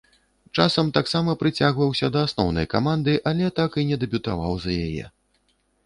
[0.61, 5.05] Часам таксама прыцягваўся да асноўнай каманды, але так і не дэбютаваў за яе.